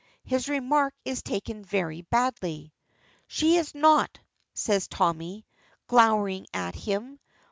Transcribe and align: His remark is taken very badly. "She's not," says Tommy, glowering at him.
His 0.23 0.49
remark 0.49 0.95
is 1.05 1.21
taken 1.21 1.63
very 1.63 2.01
badly. 2.01 2.73
"She's 3.27 3.75
not," 3.75 4.17
says 4.55 4.87
Tommy, 4.87 5.45
glowering 5.85 6.47
at 6.55 6.73
him. 6.73 7.19